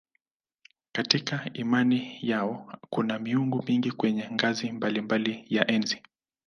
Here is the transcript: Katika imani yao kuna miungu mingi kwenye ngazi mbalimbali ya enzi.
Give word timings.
Katika 0.91 1.49
imani 1.53 2.19
yao 2.21 2.79
kuna 2.89 3.19
miungu 3.19 3.63
mingi 3.67 3.91
kwenye 3.91 4.29
ngazi 4.33 4.71
mbalimbali 4.71 5.45
ya 5.49 5.71
enzi. 5.71 6.03